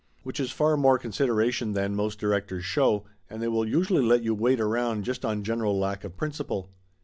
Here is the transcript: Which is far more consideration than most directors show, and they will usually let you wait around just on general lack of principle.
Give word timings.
Which 0.23 0.39
is 0.39 0.49
far 0.49 0.77
more 0.77 0.97
consideration 0.97 1.73
than 1.73 1.93
most 1.95 2.17
directors 2.17 2.65
show, 2.65 3.05
and 3.29 3.39
they 3.39 3.47
will 3.49 3.67
usually 3.67 4.01
let 4.03 4.23
you 4.23 4.33
wait 4.33 4.59
around 4.59 5.05
just 5.05 5.23
on 5.23 5.43
general 5.43 5.77
lack 5.77 6.03
of 6.03 6.17
principle. 6.17 6.71